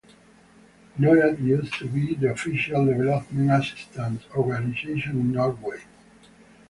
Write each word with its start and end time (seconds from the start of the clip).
Norad 0.99 1.39
used 1.43 1.75
to 1.75 1.87
be 1.87 2.15
the 2.15 2.31
official 2.31 2.83
development 2.87 3.51
assistance 3.51 4.23
organization 4.35 5.11
in 5.11 5.31
Norway. 5.33 5.79